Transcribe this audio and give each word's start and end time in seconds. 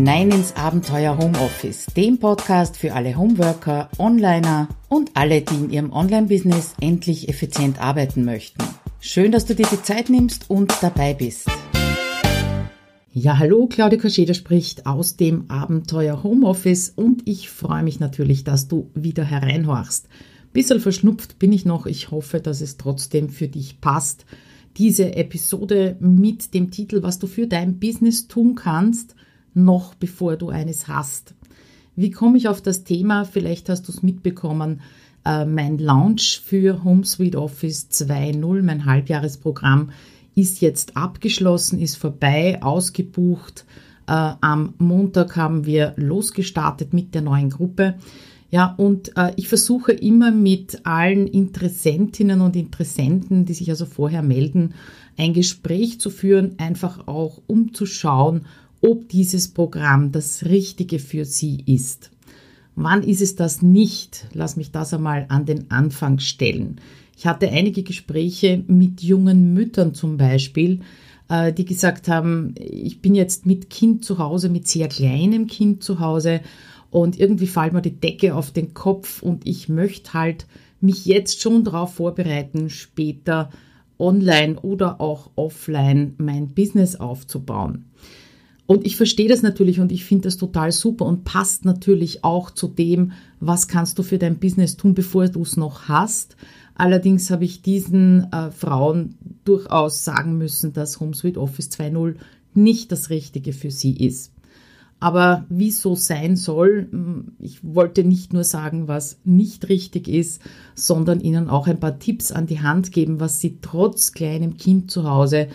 hinein 0.00 0.30
ins 0.30 0.56
Abenteuer 0.56 1.18
Homeoffice, 1.18 1.84
dem 1.94 2.18
Podcast 2.18 2.78
für 2.78 2.94
alle 2.94 3.18
Homeworker, 3.18 3.90
Onliner 3.98 4.66
und 4.88 5.10
alle, 5.12 5.42
die 5.42 5.56
in 5.56 5.68
ihrem 5.68 5.92
Online-Business 5.92 6.72
endlich 6.80 7.28
effizient 7.28 7.78
arbeiten 7.82 8.24
möchten. 8.24 8.64
Schön, 9.00 9.30
dass 9.30 9.44
du 9.44 9.54
dir 9.54 9.66
die 9.70 9.82
Zeit 9.82 10.08
nimmst 10.08 10.48
und 10.48 10.72
dabei 10.80 11.12
bist. 11.12 11.50
Ja, 13.12 13.38
hallo, 13.38 13.66
Claudia 13.66 13.98
Kascheda 13.98 14.32
spricht 14.32 14.86
aus 14.86 15.18
dem 15.18 15.50
Abenteuer 15.50 16.22
Homeoffice 16.22 16.88
und 16.96 17.28
ich 17.28 17.50
freue 17.50 17.82
mich 17.82 18.00
natürlich, 18.00 18.42
dass 18.42 18.68
du 18.68 18.90
wieder 18.94 19.24
hereinhorchst. 19.24 20.08
Bisschen 20.54 20.80
verschnupft 20.80 21.38
bin 21.38 21.52
ich 21.52 21.66
noch. 21.66 21.84
Ich 21.84 22.10
hoffe, 22.10 22.40
dass 22.40 22.62
es 22.62 22.78
trotzdem 22.78 23.28
für 23.28 23.48
dich 23.48 23.82
passt. 23.82 24.24
Diese 24.78 25.14
Episode 25.14 25.98
mit 26.00 26.54
dem 26.54 26.70
Titel, 26.70 27.02
was 27.02 27.18
du 27.18 27.26
für 27.26 27.46
dein 27.46 27.78
Business 27.78 28.28
tun 28.28 28.54
kannst, 28.54 29.14
noch 29.54 29.94
bevor 29.94 30.36
du 30.36 30.48
eines 30.48 30.88
hast. 30.88 31.34
Wie 31.96 32.10
komme 32.10 32.38
ich 32.38 32.48
auf 32.48 32.62
das 32.62 32.84
Thema? 32.84 33.24
Vielleicht 33.24 33.68
hast 33.68 33.88
du 33.88 33.92
es 33.92 34.02
mitbekommen. 34.02 34.80
Äh, 35.24 35.44
mein 35.44 35.78
Launch 35.78 36.40
für 36.44 36.82
HomeSuite 36.82 37.40
Office 37.40 37.88
2.0, 37.90 38.62
mein 38.62 38.84
Halbjahresprogramm, 38.84 39.90
ist 40.34 40.60
jetzt 40.60 40.96
abgeschlossen, 40.96 41.78
ist 41.78 41.96
vorbei, 41.96 42.62
ausgebucht. 42.62 43.64
Äh, 44.06 44.12
am 44.40 44.74
Montag 44.78 45.36
haben 45.36 45.66
wir 45.66 45.94
losgestartet 45.96 46.94
mit 46.94 47.14
der 47.14 47.22
neuen 47.22 47.50
Gruppe. 47.50 47.96
Ja, 48.50 48.74
und 48.76 49.16
äh, 49.16 49.32
ich 49.36 49.48
versuche 49.48 49.92
immer 49.92 50.32
mit 50.32 50.84
allen 50.84 51.26
Interessentinnen 51.26 52.40
und 52.40 52.56
Interessenten, 52.56 53.44
die 53.44 53.54
sich 53.54 53.70
also 53.70 53.86
vorher 53.86 54.22
melden, 54.22 54.74
ein 55.16 55.34
Gespräch 55.34 56.00
zu 56.00 56.10
führen, 56.10 56.54
einfach 56.58 57.06
auch 57.06 57.42
um 57.46 57.74
zu 57.74 57.86
schauen, 57.86 58.46
ob 58.80 59.08
dieses 59.08 59.48
Programm 59.48 60.12
das 60.12 60.44
Richtige 60.44 60.98
für 60.98 61.24
sie 61.24 61.62
ist. 61.66 62.10
Wann 62.76 63.02
ist 63.02 63.20
es 63.20 63.34
das 63.34 63.62
nicht? 63.62 64.26
Lass 64.32 64.56
mich 64.56 64.70
das 64.70 64.94
einmal 64.94 65.26
an 65.28 65.44
den 65.44 65.70
Anfang 65.70 66.18
stellen. 66.18 66.80
Ich 67.16 67.26
hatte 67.26 67.50
einige 67.50 67.82
Gespräche 67.82 68.64
mit 68.66 69.02
jungen 69.02 69.52
Müttern 69.52 69.92
zum 69.92 70.16
Beispiel, 70.16 70.80
äh, 71.28 71.52
die 71.52 71.66
gesagt 71.66 72.08
haben, 72.08 72.54
ich 72.58 73.02
bin 73.02 73.14
jetzt 73.14 73.44
mit 73.44 73.68
Kind 73.68 74.04
zu 74.04 74.18
Hause, 74.18 74.48
mit 74.48 74.66
sehr 74.66 74.88
kleinem 74.88 75.46
Kind 75.46 75.82
zu 75.82 76.00
Hause 76.00 76.40
und 76.90 77.20
irgendwie 77.20 77.46
fällt 77.46 77.72
mir 77.72 77.82
die 77.82 78.00
Decke 78.00 78.34
auf 78.34 78.50
den 78.50 78.72
Kopf 78.72 79.22
und 79.22 79.46
ich 79.46 79.68
möchte 79.68 80.14
halt 80.14 80.46
mich 80.80 81.04
jetzt 81.04 81.40
schon 81.40 81.64
darauf 81.64 81.94
vorbereiten, 81.94 82.70
später 82.70 83.50
online 83.98 84.58
oder 84.60 85.00
auch 85.00 85.30
offline 85.36 86.14
mein 86.16 86.48
Business 86.54 86.96
aufzubauen. 86.96 87.84
Und 88.70 88.86
ich 88.86 88.96
verstehe 88.96 89.28
das 89.28 89.42
natürlich 89.42 89.80
und 89.80 89.90
ich 89.90 90.04
finde 90.04 90.28
das 90.28 90.36
total 90.36 90.70
super 90.70 91.04
und 91.04 91.24
passt 91.24 91.64
natürlich 91.64 92.22
auch 92.22 92.52
zu 92.52 92.68
dem, 92.68 93.10
was 93.40 93.66
kannst 93.66 93.98
du 93.98 94.04
für 94.04 94.16
dein 94.16 94.38
Business 94.38 94.76
tun, 94.76 94.94
bevor 94.94 95.26
du 95.26 95.42
es 95.42 95.56
noch 95.56 95.88
hast. 95.88 96.36
Allerdings 96.76 97.32
habe 97.32 97.44
ich 97.44 97.62
diesen 97.62 98.32
äh, 98.32 98.52
Frauen 98.52 99.16
durchaus 99.44 100.04
sagen 100.04 100.38
müssen, 100.38 100.72
dass 100.72 101.00
HomeSuite 101.00 101.40
Office 101.40 101.68
2.0 101.70 102.14
nicht 102.54 102.92
das 102.92 103.10
Richtige 103.10 103.52
für 103.52 103.72
sie 103.72 103.96
ist. 103.96 104.32
Aber 105.00 105.46
wie 105.48 105.72
so 105.72 105.96
sein 105.96 106.36
soll, 106.36 106.86
hm, 106.92 107.32
ich 107.40 107.64
wollte 107.64 108.04
nicht 108.04 108.32
nur 108.32 108.44
sagen, 108.44 108.86
was 108.86 109.18
nicht 109.24 109.68
richtig 109.68 110.06
ist, 110.06 110.42
sondern 110.76 111.20
Ihnen 111.20 111.48
auch 111.48 111.66
ein 111.66 111.80
paar 111.80 111.98
Tipps 111.98 112.30
an 112.30 112.46
die 112.46 112.60
Hand 112.60 112.92
geben, 112.92 113.18
was 113.18 113.40
Sie 113.40 113.58
trotz 113.62 114.12
kleinem 114.12 114.58
Kind 114.58 114.92
zu 114.92 115.10
Hause 115.10 115.48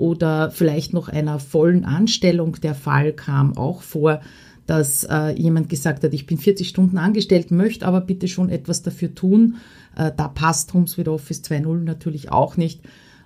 oder 0.00 0.50
vielleicht 0.50 0.94
noch 0.94 1.08
einer 1.08 1.38
vollen 1.38 1.84
Anstellung 1.84 2.56
der 2.62 2.74
Fall 2.74 3.12
kam 3.12 3.56
auch 3.56 3.82
vor, 3.82 4.20
dass 4.66 5.04
äh, 5.04 5.30
jemand 5.36 5.68
gesagt 5.68 6.02
hat, 6.04 6.14
ich 6.14 6.26
bin 6.26 6.38
40 6.38 6.68
Stunden 6.68 6.96
angestellt, 6.96 7.50
möchte 7.50 7.86
aber 7.86 8.00
bitte 8.00 8.26
schon 8.26 8.48
etwas 8.48 8.82
dafür 8.82 9.14
tun. 9.14 9.56
Äh, 9.96 10.12
da 10.16 10.28
passt 10.28 10.72
HomeSuite 10.72 11.12
Office 11.12 11.42
2.0 11.42 11.84
natürlich 11.84 12.32
auch 12.32 12.56
nicht. 12.56 12.84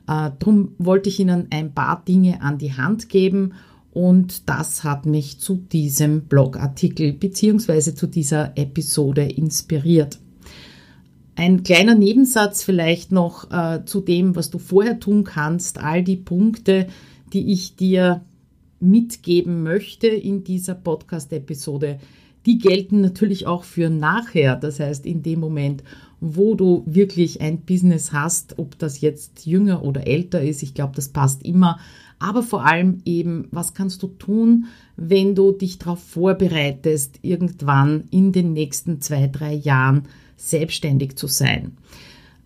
Äh, 0.09 0.31
Darum 0.39 0.73
wollte 0.79 1.11
ich 1.11 1.21
Ihnen 1.21 1.47
ein 1.51 1.73
paar 1.73 2.03
Dinge 2.07 2.43
an 2.43 2.59
die 2.59 2.73
Hand 2.73 3.09
geben 3.09 3.53
und 3.93 4.49
das 4.49 4.83
hat 4.83 5.07
mich 5.07 5.39
zu 5.39 5.57
diesem 5.57 6.23
Blogartikel 6.23 7.13
bzw. 7.13 7.95
zu 7.95 8.09
dieser 8.09 8.59
Episode 8.59 9.23
inspiriert. 9.23 10.19
Ein 11.37 11.65
kleiner 11.65 11.95
Nebensatz 11.95 12.62
vielleicht 12.62 13.11
noch 13.11 13.50
äh, 13.50 13.84
zu 13.84 14.00
dem, 14.00 14.37
was 14.37 14.50
du 14.50 14.59
vorher 14.59 15.00
tun 15.00 15.25
kannst. 15.25 15.78
All 15.78 16.03
die 16.05 16.17
Punkte, 16.17 16.87
die 17.33 17.53
ich 17.53 17.75
dir 17.75 18.22
mitgeben 18.78 19.62
möchte 19.62 20.06
in 20.06 20.45
dieser 20.45 20.75
Podcast-Episode, 20.75 21.99
die 22.47 22.59
gelten 22.59 23.00
natürlich 23.00 23.47
auch 23.47 23.65
für 23.65 23.91
nachher. 23.91 24.56
Das 24.56 24.78
heißt, 24.78 25.06
in 25.06 25.22
dem 25.22 25.41
Moment, 25.41 25.83
wo 26.21 26.55
du 26.55 26.84
wirklich 26.87 27.41
ein 27.41 27.62
Business 27.62 28.12
hast, 28.12 28.59
ob 28.59 28.78
das 28.78 29.01
jetzt 29.01 29.47
jünger 29.47 29.83
oder 29.83 30.06
älter 30.06 30.43
ist, 30.43 30.62
ich 30.62 30.75
glaube, 30.75 30.95
das 30.95 31.09
passt 31.09 31.45
immer 31.45 31.78
aber 32.19 32.43
vor 32.43 32.65
allem 32.65 33.01
eben, 33.05 33.49
was 33.51 33.75
kannst 33.75 34.03
du 34.03 34.09
tun, 34.09 34.67
wenn 34.97 35.35
du 35.35 35.53
dich 35.53 35.79
darauf 35.79 36.03
vorbereitest, 36.03 37.19
irgendwann 37.23 38.05
in 38.11 38.33
den 38.33 38.53
nächsten 38.53 39.01
zwei, 39.01 39.27
drei 39.27 39.55
Jahren 39.55 40.05
selbstständig 40.37 41.17
zu 41.17 41.27
sein. 41.27 41.77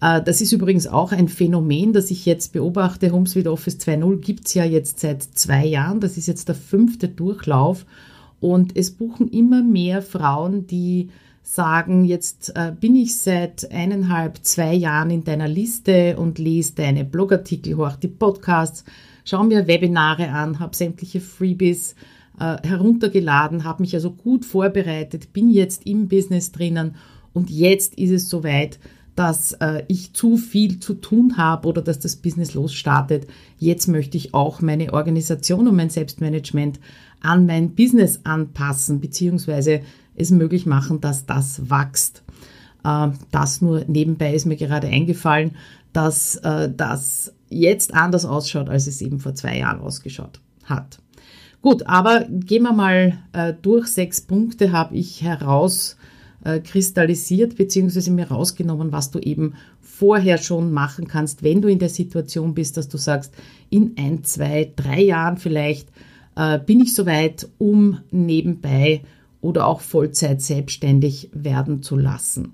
Äh, 0.01 0.23
das 0.23 0.41
ist 0.41 0.53
übrigens 0.53 0.87
auch 0.87 1.12
ein 1.12 1.29
Phänomen, 1.29 1.93
das 1.93 2.11
ich 2.11 2.27
jetzt 2.27 2.53
beobachte. 2.53 3.12
HomeSuite 3.12 3.53
Office 3.53 3.77
2.0 3.77 4.19
gibt 4.19 4.47
es 4.47 4.55
ja 4.55 4.65
jetzt 4.65 5.01
seit 5.01 5.23
zwei 5.23 5.67
Jahren. 5.67 6.00
Das 6.00 6.17
ist 6.17 6.27
jetzt 6.27 6.49
der 6.49 6.55
fünfte 6.55 7.09
Durchlauf. 7.09 7.85
Und 8.41 8.77
es 8.77 8.93
buchen 8.93 9.29
immer 9.29 9.62
mehr 9.62 10.00
Frauen, 10.00 10.67
die 10.67 11.11
sagen, 11.43 12.05
jetzt 12.05 12.53
äh, 12.56 12.73
bin 12.79 12.95
ich 12.95 13.17
seit 13.17 13.73
eineinhalb, 13.73 14.45
zwei 14.45 14.75
Jahren 14.75 15.11
in 15.11 15.25
deiner 15.25 15.49
Liste 15.49 16.17
und 16.17 16.39
lese 16.39 16.75
deine 16.77 17.05
Blogartikel, 17.05 17.77
hoch 17.77 17.97
die 17.97 18.09
Podcasts, 18.09 18.85
schaue 19.28 19.47
mir 19.47 19.66
Webinare 19.66 20.31
an, 20.31 20.59
habe 20.59 20.75
sämtliche 20.75 21.21
Freebies 21.21 21.94
äh, 22.41 22.56
heruntergeladen, 22.66 23.65
habe 23.65 23.83
mich 23.83 23.94
also 23.94 24.11
gut 24.11 24.44
vorbereitet, 24.44 25.33
bin 25.33 25.50
jetzt 25.50 25.87
im 25.87 26.09
Business 26.09 26.53
drinnen 26.53 26.94
und 27.33 27.50
jetzt 27.50 27.94
ist 27.97 28.11
es 28.11 28.28
soweit, 28.31 28.78
dass 29.17 29.53
äh, 29.55 29.83
ich 29.88 30.15
zu 30.15 30.37
viel 30.37 30.78
zu 30.78 30.94
tun 30.94 31.37
habe 31.37 31.67
oder 31.67 31.83
dass 31.83 31.99
das 31.99 32.17
Business 32.17 32.55
losstartet. 32.55 33.27
Jetzt 33.59 33.88
möchte 33.88 34.17
ich 34.17 34.33
auch 34.33 34.61
meine 34.61 34.93
Organisation 34.93 35.67
und 35.67 35.77
mein 35.77 35.91
Selbstmanagement 35.91 36.78
an 37.21 37.44
mein 37.44 37.75
Business 37.75 38.21
anpassen, 38.22 39.00
beziehungsweise 39.00 39.81
es 40.15 40.31
möglich 40.31 40.67
machen, 40.67 41.00
dass 41.00 41.27
das 41.27 41.69
wächst. 41.69 42.22
Äh, 42.84 43.09
das 43.31 43.61
nur 43.61 43.84
nebenbei 43.88 44.34
ist 44.34 44.47
mir 44.47 44.56
gerade 44.56 44.87
eingefallen, 44.87 45.56
dass 45.93 46.37
äh, 46.37 46.71
das 46.75 47.34
jetzt 47.48 47.94
anders 47.94 48.25
ausschaut, 48.25 48.69
als 48.69 48.86
es 48.86 49.03
eben 49.03 49.19
vor 49.20 49.34
zwei 49.34 49.59
Jahren 49.59 49.81
ausgeschaut 49.81 50.41
hat. 50.64 50.98
Gut, 51.60 51.86
aber 51.86 52.25
gehen 52.28 52.62
wir 52.62 52.72
mal 52.72 53.19
äh, 53.32 53.53
durch. 53.60 53.88
Sechs 53.88 54.20
Punkte 54.20 54.70
habe 54.70 54.97
ich 54.97 55.22
herauskristallisiert 55.22 57.53
äh, 57.53 57.56
beziehungsweise 57.56 58.12
mir 58.12 58.28
rausgenommen, 58.28 58.92
was 58.92 59.10
du 59.10 59.19
eben 59.19 59.54
vorher 59.81 60.38
schon 60.38 60.72
machen 60.72 61.08
kannst, 61.08 61.42
wenn 61.42 61.60
du 61.60 61.66
in 61.69 61.81
der 61.81 61.88
Situation 61.88 62.54
bist, 62.54 62.76
dass 62.76 62.88
du 62.88 62.97
sagst, 62.97 63.34
in 63.70 63.94
ein, 63.98 64.22
zwei, 64.22 64.72
drei 64.76 65.03
Jahren 65.03 65.37
vielleicht 65.37 65.88
äh, 66.37 66.60
bin 66.60 66.78
ich 66.81 66.94
soweit, 66.94 67.48
um 67.58 67.98
nebenbei 68.12 69.03
oder 69.41 69.66
auch 69.66 69.81
Vollzeit 69.81 70.41
selbstständig 70.41 71.31
werden 71.32 71.82
zu 71.82 71.97
lassen. 71.97 72.53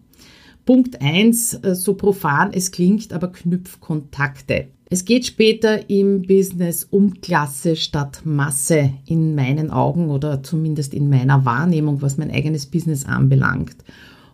Punkt 0.64 1.02
eins, 1.02 1.52
äh, 1.52 1.74
so 1.74 1.92
profan 1.94 2.54
es 2.54 2.70
klingt, 2.70 3.12
aber 3.12 3.30
knüpf 3.30 3.80
Kontakte. 3.80 4.68
Es 4.90 5.04
geht 5.04 5.24
später 5.24 5.88
im 5.88 6.22
Business 6.22 6.84
um 6.84 7.20
Klasse 7.20 7.74
statt 7.74 8.20
Masse 8.24 8.92
in 9.06 9.34
meinen 9.34 9.70
Augen 9.70 10.10
oder 10.10 10.42
zumindest 10.42 10.92
in 10.92 11.08
meiner 11.08 11.44
Wahrnehmung, 11.44 12.02
was 12.02 12.18
mein 12.18 12.30
eigenes 12.30 12.66
Business 12.66 13.06
anbelangt. 13.06 13.76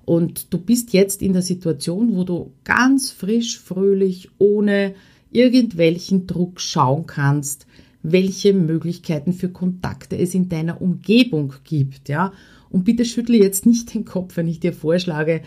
Und 0.05 0.53
du 0.53 0.59
bist 0.59 0.93
jetzt 0.93 1.23
in 1.23 1.35
der 1.35 1.43
Situation, 1.43 2.17
wo 2.17 2.25
du 2.25 2.53
ganz 2.65 3.13
frisch, 3.13 3.61
fröhlich, 3.61 4.29
ohne 4.39 4.95
irgendwelchen 5.31 6.27
Druck 6.27 6.61
schauen 6.61 7.07
kannst, 7.07 7.67
welche 8.03 8.53
Möglichkeiten 8.53 9.33
für 9.33 9.51
Kontakte 9.51 10.17
es 10.17 10.35
in 10.35 10.49
deiner 10.49 10.81
Umgebung 10.81 11.55
gibt, 11.65 12.09
ja. 12.09 12.33
Und 12.71 12.85
bitte 12.85 13.05
schüttle 13.05 13.37
jetzt 13.37 13.67
nicht 13.67 13.93
den 13.93 14.05
Kopf, 14.05 14.37
wenn 14.37 14.47
ich 14.47 14.61
dir 14.61 14.73
vorschlage, 14.73 15.43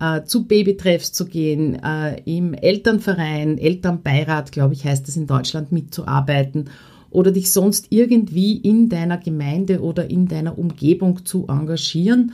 äh, 0.00 0.22
zu 0.22 0.46
Babytreffs 0.46 1.12
zu 1.12 1.26
gehen, 1.26 1.74
äh, 1.82 2.20
im 2.24 2.54
Elternverein, 2.54 3.58
Elternbeirat, 3.58 4.52
glaube 4.52 4.74
ich, 4.74 4.84
heißt 4.84 5.08
es 5.08 5.16
in 5.16 5.26
Deutschland, 5.26 5.72
mitzuarbeiten 5.72 6.70
oder 7.10 7.32
dich 7.32 7.50
sonst 7.50 7.86
irgendwie 7.90 8.56
in 8.56 8.88
deiner 8.88 9.18
Gemeinde 9.18 9.80
oder 9.80 10.08
in 10.08 10.28
deiner 10.28 10.58
Umgebung 10.58 11.24
zu 11.24 11.46
engagieren. 11.48 12.32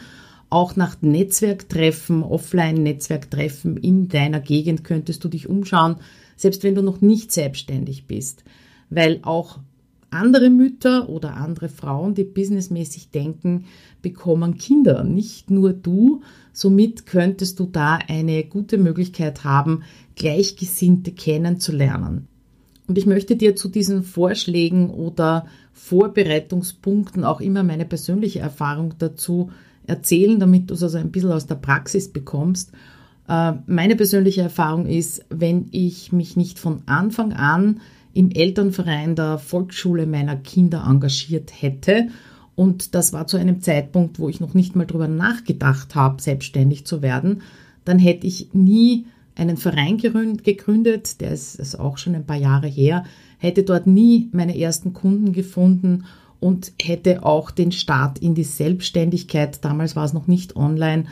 Auch 0.51 0.77
nach 0.77 1.01
Netzwerktreffen, 1.01 2.23
Offline-Netzwerktreffen 2.23 3.77
in 3.77 4.09
deiner 4.09 4.41
Gegend 4.41 4.85
könntest 4.85 5.25
du 5.25 5.29
dich 5.29 5.49
umschauen, 5.49 5.97
selbst 6.37 6.63
wenn 6.65 6.75
du 6.75 6.83
noch 6.83 7.01
nicht 7.01 7.33
selbstständig 7.33 8.07
bist. 8.07 8.45
Weil 8.91 9.21
auch 9.23 9.59
andere 10.11 10.49
Mütter 10.49 11.09
oder 11.09 11.37
andere 11.37 11.69
Frauen, 11.69 12.15
die 12.15 12.25
businessmäßig 12.25 13.11
denken, 13.11 13.65
bekommen 14.01 14.57
Kinder, 14.57 15.03
nicht 15.03 15.51
nur 15.51 15.73
du. 15.73 16.23
Somit 16.53 17.07
könntest 17.07 17.59
du 17.59 17.67
da 17.67 17.99
eine 18.09 18.45
gute 18.45 18.79
Möglichkeit 18.79 19.45
haben, 19.45 19.83
Gleichgesinnte 20.15 21.11
kennenzulernen. 21.13 22.29
Und 22.87 22.99
ich 22.99 23.07
möchte 23.07 23.37
dir 23.37 23.57
zu 23.57 23.69
diesen 23.69 24.03
Vorschlägen 24.03 24.91
oder 24.91 25.47
Vorbereitungspunkten 25.73 27.25
auch 27.25 27.41
immer 27.41 27.63
meine 27.63 27.87
persönliche 27.87 28.41
Erfahrung 28.41 28.95
dazu 28.99 29.51
erzählen, 29.87 30.39
damit 30.39 30.71
du 30.71 30.75
es 30.75 30.83
also 30.83 30.99
ein 30.99 31.11
bisschen 31.11 31.33
aus 31.33 31.47
der 31.47 31.57
Praxis 31.57 32.13
bekommst. 32.13 32.73
Äh, 33.29 33.55
meine 33.67 33.97
persönliche 33.97 34.43
Erfahrung 34.43 34.87
ist, 34.87 35.25
wenn 35.31 35.69
ich 35.73 36.13
mich 36.13 36.37
nicht 36.37 36.59
von 36.59 36.83
Anfang 36.87 37.33
an 37.33 37.81
im 38.15 38.31
Elternverein 38.31 39.17
der 39.17 39.39
Volksschule 39.39 40.07
meiner 40.07 40.37
Kinder 40.37 40.85
engagiert 40.89 41.53
hätte, 41.61 42.09
und 42.57 42.95
das 42.95 43.13
war 43.13 43.27
zu 43.27 43.37
einem 43.37 43.61
Zeitpunkt, 43.61 44.19
wo 44.19 44.29
ich 44.29 44.41
noch 44.41 44.55
nicht 44.55 44.77
mal 44.77 44.87
darüber 44.87 45.09
nachgedacht 45.09 45.95
habe, 45.95 46.23
selbstständig 46.23 46.87
zu 46.87 47.03
werden, 47.03 47.43
dann 47.85 47.99
hätte 47.99 48.27
ich 48.27 48.55
nie 48.55 49.07
einen 49.35 49.57
Verein 49.57 49.99
gegründet, 49.99 51.21
der 51.21 51.33
ist, 51.33 51.57
ist 51.57 51.79
auch 51.79 51.99
schon 51.99 52.15
ein 52.15 52.27
paar 52.27 52.37
Jahre 52.37 52.69
her, 52.69 53.05
hätte 53.39 53.65
dort 53.65 53.87
nie 53.87 54.29
meine 54.33 54.57
ersten 54.57 54.93
Kunden 54.93 55.33
gefunden 55.33 56.05
und 56.39 56.73
hätte 56.81 57.25
auch 57.25 57.51
den 57.51 57.73
Start 57.73 58.19
in 58.21 58.35
die 58.35 58.45
Selbstständigkeit, 58.45 59.65
damals 59.65 59.97
war 59.97 60.05
es 60.05 60.13
noch 60.13 60.29
nicht 60.29 60.55
online, 60.55 61.07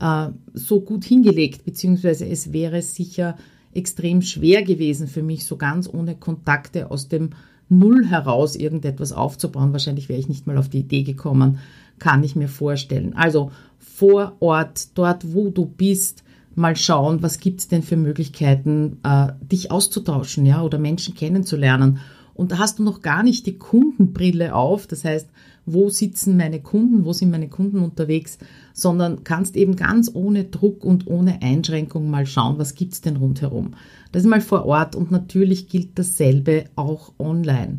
äh, 0.00 0.28
so 0.54 0.80
gut 0.80 1.04
hingelegt, 1.04 1.64
beziehungsweise 1.64 2.26
es 2.26 2.52
wäre 2.52 2.82
sicher 2.82 3.36
extrem 3.78 4.22
schwer 4.22 4.62
gewesen 4.62 5.08
für 5.08 5.22
mich, 5.22 5.44
so 5.44 5.56
ganz 5.56 5.88
ohne 5.92 6.14
Kontakte 6.16 6.90
aus 6.90 7.08
dem 7.08 7.30
Null 7.70 8.06
heraus 8.06 8.56
irgendetwas 8.56 9.12
aufzubauen. 9.12 9.72
Wahrscheinlich 9.72 10.08
wäre 10.08 10.18
ich 10.18 10.28
nicht 10.28 10.46
mal 10.46 10.58
auf 10.58 10.68
die 10.68 10.80
Idee 10.80 11.02
gekommen, 11.02 11.58
kann 11.98 12.24
ich 12.24 12.36
mir 12.36 12.48
vorstellen. 12.48 13.14
Also 13.14 13.50
vor 13.78 14.36
Ort, 14.40 14.96
dort 14.96 15.32
wo 15.32 15.50
du 15.50 15.66
bist, 15.66 16.24
mal 16.54 16.76
schauen, 16.76 17.22
was 17.22 17.38
gibt 17.38 17.60
es 17.60 17.68
denn 17.68 17.82
für 17.82 17.96
Möglichkeiten, 17.96 18.98
äh, 19.04 19.28
dich 19.40 19.70
auszutauschen, 19.70 20.44
ja, 20.44 20.62
oder 20.62 20.78
Menschen 20.78 21.14
kennenzulernen. 21.14 22.00
Und 22.38 22.52
da 22.52 22.58
hast 22.58 22.78
du 22.78 22.84
noch 22.84 23.02
gar 23.02 23.24
nicht 23.24 23.46
die 23.46 23.58
Kundenbrille 23.58 24.54
auf, 24.54 24.86
das 24.86 25.04
heißt, 25.04 25.28
wo 25.66 25.88
sitzen 25.88 26.36
meine 26.36 26.60
Kunden, 26.62 27.04
wo 27.04 27.12
sind 27.12 27.30
meine 27.30 27.48
Kunden 27.48 27.80
unterwegs, 27.80 28.38
sondern 28.72 29.24
kannst 29.24 29.56
eben 29.56 29.74
ganz 29.74 30.08
ohne 30.14 30.44
Druck 30.44 30.84
und 30.84 31.08
ohne 31.08 31.42
Einschränkung 31.42 32.08
mal 32.08 32.26
schauen, 32.26 32.56
was 32.56 32.76
gibt 32.76 32.92
es 32.92 33.00
denn 33.00 33.16
rundherum. 33.16 33.72
Das 34.12 34.22
ist 34.22 34.28
mal 34.28 34.40
vor 34.40 34.66
Ort 34.66 34.94
und 34.94 35.10
natürlich 35.10 35.68
gilt 35.68 35.98
dasselbe 35.98 36.66
auch 36.76 37.12
online. 37.18 37.78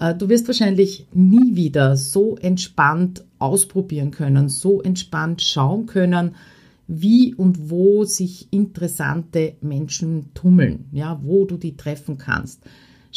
Äh, 0.00 0.16
du 0.16 0.28
wirst 0.28 0.48
wahrscheinlich 0.48 1.06
nie 1.14 1.54
wieder 1.54 1.96
so 1.96 2.36
entspannt 2.38 3.24
ausprobieren 3.38 4.10
können, 4.10 4.48
so 4.48 4.82
entspannt 4.82 5.42
schauen 5.42 5.86
können, 5.86 6.34
wie 6.88 7.36
und 7.36 7.70
wo 7.70 8.02
sich 8.02 8.48
interessante 8.50 9.54
Menschen 9.60 10.30
tummeln, 10.34 10.86
ja, 10.90 11.20
wo 11.22 11.44
du 11.44 11.56
die 11.56 11.76
treffen 11.76 12.18
kannst. 12.18 12.64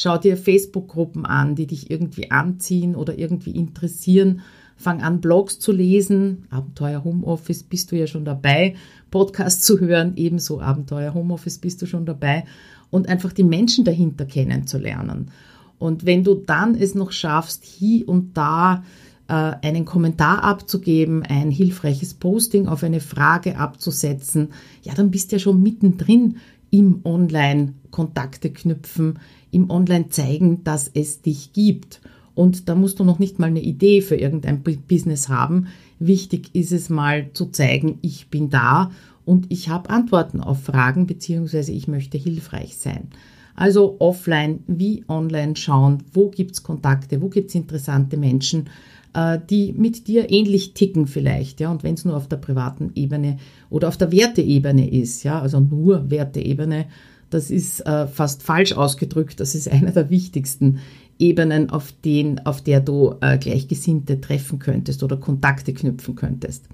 Schau 0.02 0.18
dir 0.18 0.38
Facebook-Gruppen 0.38 1.26
an, 1.26 1.56
die 1.56 1.68
dich 1.68 1.92
irgendwie 1.92 2.32
anziehen 2.32 2.96
oder 2.96 3.20
irgendwie 3.20 3.52
interessieren. 3.52 4.40
Fang 4.78 5.02
an, 5.02 5.20
Blogs 5.20 5.60
zu 5.60 5.74
lesen. 5.74 6.46
Abenteuer 6.52 7.04
Homeoffice 7.04 7.64
bist 7.64 7.92
du 7.92 7.98
ja 7.98 8.08
schon 8.08 8.24
dabei. 8.24 8.76
Podcasts 9.12 9.66
zu 9.66 9.78
hören, 9.82 10.14
ebenso 10.16 10.62
Abenteuer 10.62 11.14
Homeoffice 11.14 11.58
bist 11.58 11.82
du 11.82 11.86
schon 11.86 12.06
dabei. 12.06 12.46
Und 12.90 13.10
einfach 13.10 13.34
die 13.34 13.44
Menschen 13.44 13.84
dahinter 13.84 14.24
kennenzulernen. 14.24 15.32
Und 15.80 16.06
wenn 16.06 16.24
du 16.24 16.36
dann 16.36 16.76
es 16.76 16.96
noch 16.96 17.12
schaffst, 17.12 17.66
hier 17.66 18.08
und 18.08 18.38
da 18.38 18.86
äh, 19.28 19.34
einen 19.34 19.84
Kommentar 19.84 20.46
abzugeben, 20.46 21.24
ein 21.24 21.52
hilfreiches 21.52 22.14
Posting 22.14 22.70
auf 22.70 22.86
eine 22.86 23.02
Frage 23.02 23.58
abzusetzen, 23.58 24.54
ja, 24.82 24.94
dann 24.94 25.12
bist 25.12 25.34
du 25.34 25.36
ja 25.36 25.40
schon 25.42 25.62
mittendrin 25.62 26.38
im 26.72 27.02
Online-Kontakte 27.04 28.52
knüpfen, 28.52 29.20
im 29.52 29.70
Online 29.70 30.10
zeigen, 30.10 30.64
dass 30.64 30.90
es 30.94 31.22
dich 31.22 31.54
gibt. 31.54 32.02
Und 32.36 32.70
da 32.70 32.76
musst 32.76 33.00
du 33.00 33.04
noch 33.04 33.20
nicht 33.20 33.40
mal 33.40 33.48
eine 33.48 33.62
Idee 33.62 34.02
für 34.02 34.16
irgendein 34.16 34.64
Business 34.64 35.30
haben. 35.30 35.68
Wichtig 36.00 36.50
ist 36.54 36.72
es 36.72 36.90
mal 36.90 37.32
zu 37.34 37.48
zeigen, 37.48 38.00
ich 38.02 38.30
bin 38.30 38.50
da 38.50 38.92
und 39.26 39.48
ich 39.50 39.70
habe 39.70 39.90
Antworten 39.90 40.40
auf 40.40 40.64
Fragen 40.64 41.06
beziehungsweise 41.06 41.72
ich 41.72 41.88
möchte 41.88 42.18
hilfreich 42.18 42.78
sein. 42.78 43.10
Also 43.56 43.98
offline 44.00 44.64
wie 44.68 45.04
online 45.10 45.58
schauen, 45.58 46.04
wo 46.14 46.30
gibt 46.30 46.52
es 46.52 46.64
Kontakte, 46.64 47.22
wo 47.22 47.28
gibt 47.28 47.50
es 47.50 47.56
interessante 47.56 48.16
Menschen, 48.16 48.70
äh, 49.14 49.38
die 49.50 49.74
mit 49.74 50.08
dir 50.08 50.32
ähnlich 50.32 50.74
ticken 50.74 51.08
vielleicht, 51.08 51.60
ja, 51.60 51.70
und 51.70 51.84
wenn 51.84 51.96
es 51.96 52.06
nur 52.06 52.16
auf 52.16 52.30
der 52.30 52.38
privaten 52.38 52.92
Ebene 52.96 53.38
oder 53.70 53.90
auf 53.90 53.98
der 53.98 54.12
Werteebene 54.14 54.90
ist, 54.90 55.24
ja, 55.24 55.42
also 55.42 55.60
nur 55.60 56.10
Werteebene, 56.10 56.86
das 57.30 57.52
ist 57.52 57.82
äh, 57.82 58.08
fast 58.08 58.44
falsch 58.44 58.74
ausgedrückt, 58.74 59.40
das 59.40 59.56
ist 59.56 59.70
einer 59.70 59.92
der 59.92 60.10
wichtigsten 60.10 60.80
Ebenen, 61.18 61.70
auf, 61.70 61.92
den, 61.92 62.46
auf 62.46 62.62
der 62.62 62.80
du 62.80 63.16
äh, 63.22 63.38
Gleichgesinnte 63.38 64.22
treffen 64.22 64.60
könntest 64.60 65.04
oder 65.04 65.18
Kontakte 65.18 65.74
knüpfen 65.74 66.16
könntest. 66.16 66.66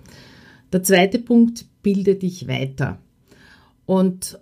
Der 0.71 0.83
zweite 0.83 1.19
Punkt, 1.19 1.65
bilde 1.81 2.15
dich 2.15 2.47
weiter. 2.47 2.99
Und 3.85 4.39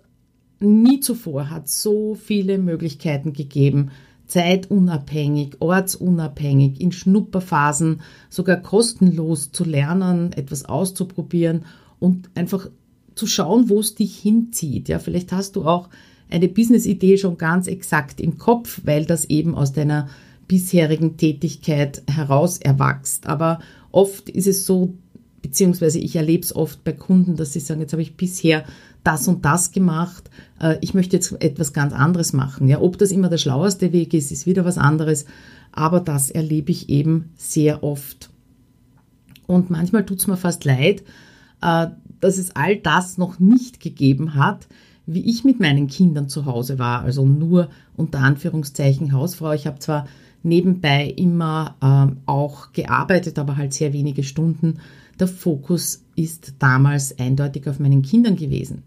nie 0.60 1.00
zuvor 1.00 1.50
hat 1.50 1.68
so 1.68 2.14
viele 2.14 2.58
Möglichkeiten 2.58 3.32
gegeben, 3.32 3.90
zeitunabhängig, 4.26 5.60
ortsunabhängig, 5.60 6.80
in 6.80 6.92
Schnupperphasen 6.92 8.00
sogar 8.30 8.56
kostenlos 8.56 9.52
zu 9.52 9.64
lernen, 9.64 10.32
etwas 10.32 10.64
auszuprobieren 10.64 11.64
und 11.98 12.30
einfach 12.34 12.68
zu 13.14 13.26
schauen, 13.26 13.68
wo 13.68 13.80
es 13.80 13.94
dich 13.94 14.16
hinzieht. 14.16 14.88
Ja, 14.88 14.98
vielleicht 14.98 15.32
hast 15.32 15.56
du 15.56 15.64
auch 15.64 15.88
eine 16.30 16.48
Business-Idee 16.48 17.18
schon 17.18 17.38
ganz 17.38 17.66
exakt 17.66 18.20
im 18.20 18.38
Kopf, 18.38 18.80
weil 18.84 19.04
das 19.04 19.26
eben 19.26 19.54
aus 19.54 19.72
deiner 19.72 20.08
bisherigen 20.48 21.16
Tätigkeit 21.16 22.02
heraus 22.06 22.58
erwächst. 22.58 23.26
Aber 23.26 23.60
oft 23.92 24.28
ist 24.28 24.46
es 24.46 24.66
so, 24.66 24.94
beziehungsweise 25.42 25.98
ich 25.98 26.16
erlebe 26.16 26.42
es 26.42 26.54
oft 26.54 26.84
bei 26.84 26.92
Kunden, 26.92 27.36
dass 27.36 27.52
sie 27.52 27.60
sagen, 27.60 27.80
jetzt 27.80 27.92
habe 27.92 28.02
ich 28.02 28.16
bisher 28.16 28.64
das 29.04 29.28
und 29.28 29.44
das 29.44 29.70
gemacht, 29.70 30.30
äh, 30.60 30.78
ich 30.80 30.94
möchte 30.94 31.16
jetzt 31.16 31.32
etwas 31.42 31.72
ganz 31.72 31.92
anderes 31.92 32.32
machen. 32.32 32.68
Ja, 32.68 32.80
ob 32.80 32.98
das 32.98 33.12
immer 33.12 33.28
der 33.28 33.38
schlaueste 33.38 33.92
Weg 33.92 34.14
ist, 34.14 34.32
ist 34.32 34.46
wieder 34.46 34.64
was 34.64 34.78
anderes, 34.78 35.26
aber 35.72 36.00
das 36.00 36.30
erlebe 36.30 36.72
ich 36.72 36.88
eben 36.88 37.30
sehr 37.36 37.84
oft. 37.84 38.30
Und 39.46 39.68
manchmal 39.68 40.06
tut 40.06 40.20
es 40.20 40.26
mir 40.26 40.38
fast 40.38 40.64
leid, 40.64 41.02
äh, 41.60 41.88
dass 42.24 42.38
es 42.38 42.56
all 42.56 42.76
das 42.76 43.18
noch 43.18 43.38
nicht 43.38 43.80
gegeben 43.80 44.34
hat, 44.34 44.66
wie 45.04 45.28
ich 45.28 45.44
mit 45.44 45.60
meinen 45.60 45.88
Kindern 45.88 46.30
zu 46.30 46.46
Hause 46.46 46.78
war, 46.78 47.02
also 47.02 47.26
nur 47.26 47.68
unter 47.96 48.20
Anführungszeichen 48.20 49.12
Hausfrau. 49.12 49.52
Ich 49.52 49.66
habe 49.66 49.78
zwar 49.78 50.06
nebenbei 50.42 51.06
immer 51.06 51.76
äh, 51.82 52.16
auch 52.24 52.72
gearbeitet, 52.72 53.38
aber 53.38 53.58
halt 53.58 53.74
sehr 53.74 53.92
wenige 53.92 54.22
Stunden 54.22 54.78
der 55.20 55.28
Fokus 55.28 56.02
ist 56.16 56.54
damals 56.60 57.18
eindeutig 57.18 57.68
auf 57.68 57.78
meinen 57.78 58.00
Kindern 58.00 58.36
gewesen. 58.36 58.84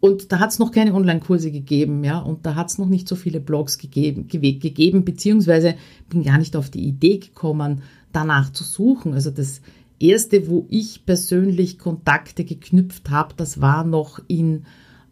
Und 0.00 0.30
da 0.30 0.40
hat 0.40 0.50
es 0.50 0.58
noch 0.58 0.72
keine 0.72 0.92
Online-Kurse 0.92 1.50
gegeben, 1.50 2.04
ja, 2.04 2.18
und 2.18 2.44
da 2.44 2.54
hat 2.54 2.68
es 2.68 2.76
noch 2.76 2.90
nicht 2.90 3.08
so 3.08 3.16
viele 3.16 3.40
Blogs 3.40 3.78
gegeben, 3.78 4.28
gegeben, 4.28 5.06
beziehungsweise 5.06 5.74
bin 6.10 6.22
gar 6.22 6.36
nicht 6.36 6.54
auf 6.54 6.68
die 6.68 6.86
Idee 6.86 7.16
gekommen, 7.16 7.80
danach 8.12 8.52
zu 8.52 8.62
suchen. 8.62 9.14
Also 9.14 9.30
das 9.30 9.62
erste, 10.00 10.48
wo 10.48 10.66
ich 10.70 11.06
persönlich 11.06 11.78
Kontakte 11.78 12.44
geknüpft 12.44 13.10
habe, 13.10 13.34
das 13.36 13.60
war 13.60 13.84
noch 13.84 14.20
in, 14.28 14.64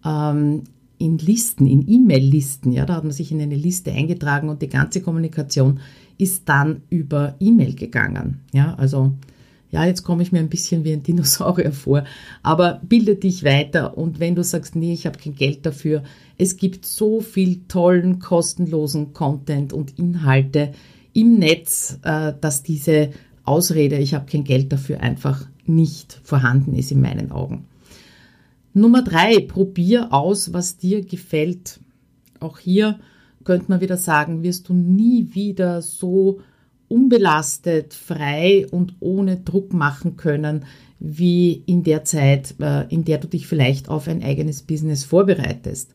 ähm, 0.05 0.65
in 0.99 1.19
Listen, 1.19 1.67
in 1.67 1.89
E-Mail-Listen. 1.89 2.73
Ja, 2.73 2.87
da 2.87 2.97
hat 2.97 3.05
man 3.05 3.13
sich 3.13 3.33
in 3.33 3.41
eine 3.41 3.57
Liste 3.57 3.93
eingetragen 3.93 4.49
und 4.49 4.63
die 4.63 4.69
ganze 4.69 5.01
Kommunikation 5.01 5.81
ist 6.19 6.49
dann 6.49 6.83
über 6.91 7.35
E-Mail 7.41 7.75
gegangen. 7.75 8.41
Ja, 8.53 8.75
also 8.75 9.13
ja, 9.73 9.87
jetzt 9.87 10.03
komme 10.03 10.23
ich 10.23 10.33
mir 10.33 10.39
ein 10.39 10.51
bisschen 10.51 10.85
wie 10.85 10.93
ein 10.93 11.03
Dinosaurier 11.03 11.73
vor, 11.73 12.05
aber 12.43 12.81
bilde 12.87 13.17
dich 13.17 13.43
weiter 13.43 13.97
und 13.97 14.21
wenn 14.21 14.35
du 14.35 14.45
sagst, 14.45 14.77
nee, 14.77 14.93
ich 14.93 15.07
habe 15.07 15.19
kein 15.19 15.35
Geld 15.35 15.65
dafür, 15.65 16.03
es 16.37 16.59
gibt 16.59 16.85
so 16.85 17.21
viel 17.21 17.63
tollen, 17.69 18.19
kostenlosen 18.19 19.15
Content 19.15 19.73
und 19.73 19.99
Inhalte 19.99 20.73
im 21.15 21.39
Netz, 21.39 21.99
äh, 22.03 22.35
dass 22.39 22.63
diese 22.63 23.11
Ausrede, 23.45 23.99
ich 23.99 24.15
habe 24.15 24.31
kein 24.31 24.45
Geld 24.45 24.73
dafür, 24.73 25.01
einfach 25.01 25.47
nicht 25.67 26.21
vorhanden 26.23 26.75
ist 26.75 26.93
in 26.93 27.01
meinen 27.01 27.31
Augen. 27.31 27.67
Nummer 28.75 29.03
drei, 29.03 29.41
probier 29.41 30.13
aus, 30.13 30.53
was 30.53 30.77
dir 30.79 31.05
gefällt. 31.05 31.81
Auch 32.41 32.59
hier 32.59 32.99
könnte 33.45 33.67
man 33.69 33.81
wieder 33.81 33.97
sagen, 33.97 34.43
wirst 34.43 34.69
du 34.69 34.75
nie 34.75 35.29
wieder 35.33 35.83
so 35.83 36.41
unbelastet, 36.89 37.95
frei 37.95 38.67
und 38.71 38.95
ohne 39.01 39.39
Druck 39.39 39.73
machen 39.73 40.17
können, 40.17 40.65
wie 40.99 41.63
in 41.67 41.83
der 41.83 42.05
Zeit, 42.05 42.55
äh, 42.61 42.87
in 42.89 43.05
der 43.05 43.19
du 43.19 43.29
dich 43.29 43.47
vielleicht 43.47 43.89
auf 43.89 44.09
ein 44.09 44.23
eigenes 44.23 44.63
Business 44.63 45.05
vorbereitest. 45.05 45.95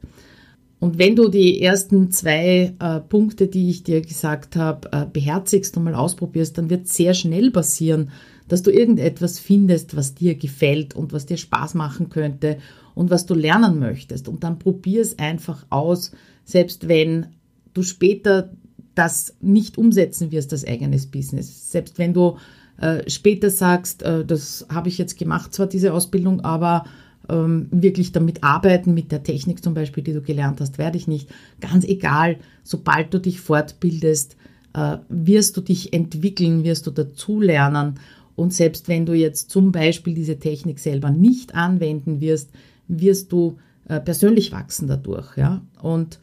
Und 0.79 0.99
wenn 0.99 1.15
du 1.15 1.27
die 1.27 1.61
ersten 1.61 2.11
zwei 2.11 2.75
äh, 2.79 2.99
Punkte, 2.99 3.47
die 3.47 3.69
ich 3.69 3.83
dir 3.83 4.01
gesagt 4.01 4.55
habe, 4.55 4.91
äh, 4.91 5.05
beherzigst 5.11 5.75
und 5.75 5.83
mal 5.83 5.95
ausprobierst, 5.95 6.57
dann 6.57 6.69
wird 6.69 6.87
sehr 6.87 7.13
schnell 7.15 7.49
passieren, 7.49 8.11
dass 8.47 8.61
du 8.61 8.71
irgendetwas 8.71 9.39
findest, 9.39 9.97
was 9.97 10.13
dir 10.13 10.35
gefällt 10.35 10.95
und 10.95 11.13
was 11.13 11.25
dir 11.25 11.37
Spaß 11.37 11.73
machen 11.73 12.09
könnte 12.09 12.59
und 12.93 13.09
was 13.09 13.25
du 13.25 13.33
lernen 13.33 13.79
möchtest. 13.79 14.27
Und 14.27 14.43
dann 14.43 14.59
probier 14.59 15.01
es 15.01 15.17
einfach 15.17 15.65
aus, 15.69 16.11
selbst 16.45 16.87
wenn 16.87 17.27
du 17.73 17.81
später 17.83 18.51
das 18.93 19.35
nicht 19.41 19.77
umsetzen 19.77 20.31
wirst, 20.31 20.51
das 20.51 20.65
eigenes 20.65 21.07
Business. 21.07 21.71
Selbst 21.71 21.99
wenn 21.99 22.13
du 22.13 22.37
äh, 22.77 23.07
später 23.09 23.49
sagst, 23.49 24.03
äh, 24.03 24.25
das 24.25 24.65
habe 24.69 24.89
ich 24.89 24.97
jetzt 24.97 25.17
gemacht, 25.17 25.53
zwar 25.53 25.67
diese 25.67 25.93
Ausbildung, 25.93 26.41
aber 26.41 26.85
ähm, 27.29 27.67
wirklich 27.71 28.11
damit 28.11 28.43
arbeiten, 28.43 28.93
mit 28.93 29.11
der 29.11 29.23
Technik 29.23 29.63
zum 29.63 29.73
Beispiel, 29.73 30.03
die 30.03 30.13
du 30.13 30.21
gelernt 30.21 30.61
hast, 30.61 30.77
werde 30.77 30.97
ich 30.97 31.07
nicht. 31.07 31.29
Ganz 31.59 31.85
egal, 31.85 32.37
sobald 32.63 33.13
du 33.13 33.19
dich 33.19 33.41
fortbildest, 33.41 34.37
äh, 34.73 34.97
wirst 35.09 35.57
du 35.57 35.61
dich 35.61 35.93
entwickeln, 35.93 36.63
wirst 36.63 36.87
du 36.87 36.91
dazulernen. 36.91 37.95
Und 38.35 38.53
selbst 38.53 38.87
wenn 38.87 39.05
du 39.05 39.13
jetzt 39.13 39.49
zum 39.49 39.71
Beispiel 39.71 40.13
diese 40.13 40.39
Technik 40.39 40.79
selber 40.79 41.09
nicht 41.09 41.55
anwenden 41.55 42.21
wirst, 42.21 42.51
wirst 42.87 43.31
du 43.31 43.57
äh, 43.87 43.99
persönlich 43.99 44.51
wachsen 44.51 44.87
dadurch. 44.87 45.35
Ja? 45.37 45.61
Und 45.81 46.19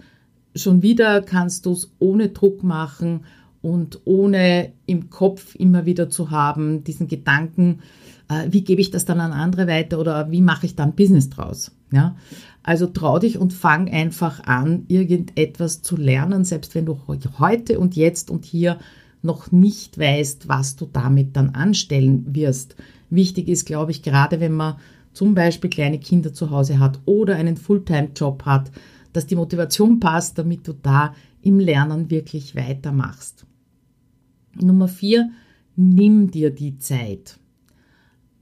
schon 0.55 0.83
wieder 0.83 1.23
kannst 1.23 1.67
du 1.67 1.73
es 1.73 1.91
ohne 1.99 2.29
Druck 2.29 2.63
machen 2.63 3.25
und 3.65 4.03
ohne 4.05 4.73
im 4.85 5.09
Kopf 5.09 5.55
immer 5.55 5.87
wieder 5.87 6.11
zu 6.11 6.31
haben, 6.31 6.85
diesen 6.85 7.09
Gedanken, 7.09 7.81
äh, 8.29 8.47
wie 8.51 8.63
gebe 8.63 8.83
ich 8.83 8.91
das 8.91 9.07
dann 9.07 9.21
an 9.21 9.33
andere 9.33 9.67
weiter 9.67 9.99
oder 9.99 10.31
wie 10.31 10.43
mache 10.43 10.67
ich 10.67 10.77
dann 10.77 10.95
Business 10.95 11.31
draus? 11.31 11.73
Ja? 11.91 12.15
Also 12.63 12.87
trau 12.87 13.19
dich 13.19 13.39
und 13.39 13.55
fang 13.55 13.91
einfach 13.91 14.45
an, 14.45 14.85
irgendetwas 14.89 15.81
zu 15.81 15.97
lernen, 15.97 16.45
selbst 16.45 16.75
wenn 16.75 16.85
du 16.85 16.99
heute 17.39 17.79
und 17.79 17.97
jetzt 17.97 18.31
und 18.31 18.45
hier 18.45 18.79
noch 19.23 19.51
nicht 19.51 19.99
weißt, 19.99 20.47
was 20.47 20.77
du 20.77 20.87
damit 20.93 21.35
dann 21.35 21.51
anstellen 21.51 22.35
wirst. 22.35 22.77
Wichtig 23.09 23.49
ist, 23.49 23.65
glaube 23.65 23.93
ich, 23.93 24.03
gerade 24.03 24.41
wenn 24.41 24.53
man 24.53 24.77
zum 25.15 25.35
Beispiel 25.35 25.71
kleine 25.71 25.99
Kinder 25.99 26.35
zu 26.35 26.51
Hause 26.51 26.81
hat 26.81 27.01
oder 27.07 27.37
einen 27.37 27.57
Fulltime-Job 27.57 28.45
hat, 28.45 28.71
dass 29.15 29.27
die 29.27 29.37
Motivation 29.37 30.01
passt, 30.01 30.37
damit 30.37 30.69
du 30.69 30.75
da 30.75 31.15
im 31.41 31.61
Lernen 31.61 32.11
wirklich 32.11 32.55
weitermachst. 32.55 33.47
Nummer 34.61 34.89
vier, 34.89 35.31
nimm 35.77 36.31
dir 36.31 36.51
die 36.51 36.79
Zeit 36.79 37.39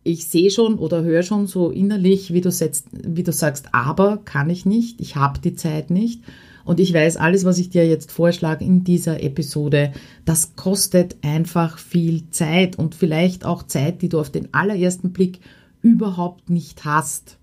ich 0.05 0.27
sehe 0.27 0.51
schon 0.51 0.79
oder 0.79 1.03
höre 1.03 1.23
schon 1.23 1.47
so 1.47 1.71
innerlich, 1.71 2.33
wie 2.33 2.41
du, 2.41 2.51
setzt, 2.51 2.87
wie 2.93 3.23
du 3.23 3.33
sagst, 3.33 3.69
aber 3.73 4.19
kann 4.19 4.51
ich 4.51 4.67
nicht, 4.67 5.01
ich 5.01 5.17
habe 5.17 5.41
die 5.41 5.55
Zeit 5.55 5.91
nicht. 5.91 6.23
Und 6.65 6.79
ich 6.79 6.95
weiß, 6.95 7.17
alles, 7.17 7.45
was 7.45 7.59
ich 7.59 7.71
dir 7.71 7.89
jetzt 7.89 8.13
vorschlage 8.13 8.65
in 8.65 8.85
dieser 8.85 9.23
Episode, 9.23 9.93
das 10.25 10.55
kostet 10.55 11.17
einfach 11.23 11.79
viel 11.79 12.31
Zeit 12.31 12.79
und 12.79 12.95
vielleicht 12.95 13.45
auch 13.45 13.65
Zeit, 13.65 14.01
die 14.01 14.09
du 14.09 14.21
auf 14.21 14.31
den 14.31 14.55
allerersten 14.55 15.13
Blick 15.13 15.41
überhaupt 15.83 16.51
nicht 16.51 16.85
hast, 16.85 17.39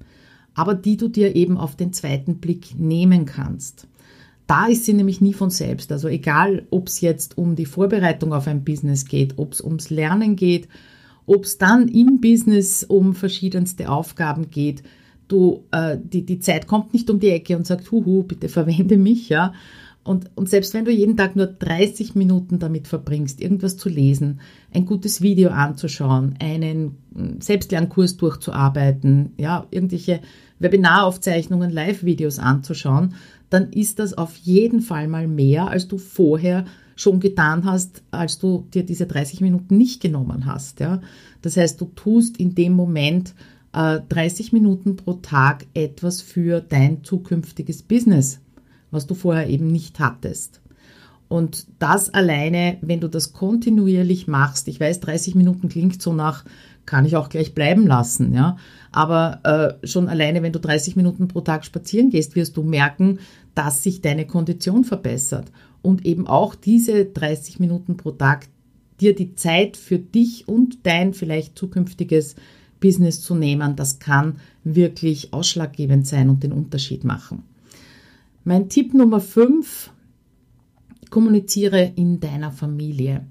aber 0.54 0.74
die 0.74 0.96
du 0.96 1.10
dir 1.10 1.36
eben 1.36 1.58
auf 1.58 1.76
den 1.76 1.92
zweiten 1.92 2.38
Blick 2.38 2.80
nehmen 2.80 3.26
kannst. 3.26 3.88
Da 4.50 4.66
ist 4.66 4.86
sie 4.86 4.94
nämlich 4.94 5.22
nie 5.22 5.34
von 5.34 5.52
selbst. 5.52 5.92
Also 5.92 6.08
egal, 6.08 6.66
ob 6.72 6.88
es 6.88 7.02
jetzt 7.02 7.38
um 7.38 7.56
die 7.56 7.68
Vorbereitung 7.68 8.34
auf 8.34 8.48
ein 8.48 8.64
Business 8.64 9.06
geht, 9.06 9.38
ob 9.38 9.54
es 9.54 9.62
ums 9.62 9.92
Lernen 9.92 10.36
geht, 10.36 10.68
ob 11.28 11.44
es 11.44 11.60
dann 11.60 11.88
im 11.88 12.20
Business 12.20 12.84
um 12.84 13.14
verschiedenste 13.14 13.92
Aufgaben 13.92 14.50
geht, 14.50 14.82
du, 15.28 15.66
äh, 15.70 16.00
die, 16.04 16.26
die 16.26 16.40
Zeit 16.40 16.66
kommt 16.66 16.96
nicht 16.96 17.12
um 17.12 17.20
die 17.20 17.30
Ecke 17.30 17.56
und 17.58 17.68
sagt, 17.68 17.92
huhu, 17.92 18.24
bitte 18.24 18.50
verwende 18.50 18.98
mich, 18.98 19.30
ja. 19.30 19.54
Und, 20.04 20.32
und 20.34 20.50
selbst 20.50 20.74
wenn 20.74 20.86
du 20.86 20.92
jeden 20.92 21.16
Tag 21.16 21.36
nur 21.36 21.46
30 21.46 22.16
Minuten 22.16 22.58
damit 22.58 22.88
verbringst, 22.88 23.42
irgendwas 23.42 23.78
zu 23.78 23.88
lesen, 23.88 24.40
ein 24.74 24.88
gutes 24.88 25.22
Video 25.22 25.52
anzuschauen, 25.52 26.34
einen 26.40 26.98
hm, 27.14 27.40
Selbstlernkurs 27.40 28.18
durchzuarbeiten, 28.18 29.34
ja, 29.38 29.68
irgendwelche 29.70 30.22
Webinaraufzeichnungen, 30.60 31.72
Live-Videos 31.72 32.40
anzuschauen, 32.40 33.16
dann 33.50 33.72
ist 33.72 34.00
das 34.00 34.14
auf 34.14 34.36
jeden 34.38 34.82
Fall 34.82 35.08
mal 35.08 35.28
mehr, 35.28 35.68
als 35.68 35.88
du 35.88 35.98
vorher 35.98 36.66
schon 36.96 37.20
getan 37.20 37.64
hast, 37.64 38.04
als 38.12 38.40
du 38.40 38.68
dir 38.74 38.84
diese 38.84 39.08
30 39.08 39.42
Minuten 39.42 39.78
nicht 39.78 40.02
genommen 40.02 40.46
hast. 40.46 40.80
Ja? 40.80 41.02
Das 41.42 41.58
heißt, 41.58 41.80
du 41.80 41.86
tust 41.96 42.38
in 42.38 42.56
dem 42.56 42.74
Moment 42.74 43.34
äh, 43.74 44.00
30 44.10 44.52
Minuten 44.52 44.98
pro 44.98 45.14
Tag 45.14 45.66
etwas 45.74 46.22
für 46.22 46.60
dein 46.60 47.04
zukünftiges 47.04 47.84
Business, 47.84 48.40
was 48.92 49.08
du 49.08 49.16
vorher 49.16 49.50
eben 49.50 49.68
nicht 49.68 50.00
hattest. 50.00 50.60
Und 51.30 51.68
das 51.78 52.12
alleine, 52.12 52.78
wenn 52.82 53.00
du 53.00 53.08
das 53.08 53.34
kontinuierlich 53.34 54.28
machst, 54.28 54.68
ich 54.68 54.80
weiß, 54.80 55.00
30 55.00 55.36
Minuten 55.36 55.70
klingt 55.70 56.02
so 56.02 56.12
nach, 56.12 56.44
kann 56.88 57.06
ich 57.06 57.16
auch 57.16 57.30
gleich 57.30 57.54
bleiben 57.54 57.86
lassen, 57.86 58.34
ja. 58.34 58.58
Aber 58.92 59.40
äh, 59.44 59.88
schon 59.88 60.10
alleine, 60.10 60.42
wenn 60.42 60.54
du 60.54 60.60
30 60.60 60.96
Minuten 60.96 61.28
pro 61.28 61.42
Tag 61.42 61.64
spazieren 61.64 62.10
gehst, 62.10 62.36
wirst 62.36 62.58
du 62.58 62.64
merken, 62.64 63.20
dass 63.54 63.84
sich 63.84 64.02
deine 64.02 64.26
Kondition 64.26 64.84
verbessert 64.84 65.52
und 65.84 66.04
eben 66.04 66.26
auch 66.26 66.56
diese 66.56 67.06
30 67.06 67.60
Minuten 67.60 67.96
pro 67.96 68.10
Tag 68.12 68.48
dir 69.00 69.14
die 69.14 69.36
Zeit 69.36 69.78
für 69.78 70.00
dich 70.00 70.48
und 70.48 70.80
dein 70.84 71.14
vielleicht 71.14 71.58
zukünftiges 71.58 72.36
Business 72.80 73.22
zu 73.22 73.36
nehmen, 73.36 73.76
das 73.76 74.00
kann 74.00 74.38
wirklich 74.64 75.34
ausschlaggebend 75.34 76.08
sein 76.08 76.30
und 76.30 76.44
den 76.44 76.54
Unterschied 76.54 77.04
machen. 77.04 77.44
Mein 78.46 78.70
Tipp 78.70 78.94
Nummer 78.94 79.20
5, 79.20 79.92
kommuniziere 81.10 81.92
in 81.96 82.20
deiner 82.20 82.52
Familie. 82.52 83.26